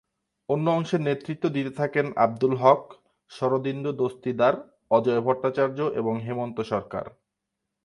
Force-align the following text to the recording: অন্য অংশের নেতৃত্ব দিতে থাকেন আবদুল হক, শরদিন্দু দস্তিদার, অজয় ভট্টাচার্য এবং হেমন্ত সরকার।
অন্য 0.49 0.65
অংশের 0.69 1.01
নেতৃত্ব 1.01 1.43
দিতে 1.49 1.71
থাকেন 1.71 2.05
আবদুল 2.15 2.53
হক, 2.55 2.81
শরদিন্দু 3.31 3.91
দস্তিদার, 3.91 4.55
অজয় 4.91 5.21
ভট্টাচার্য 5.21 5.79
এবং 5.95 6.13
হেমন্ত 6.19 6.57
সরকার। 6.63 7.05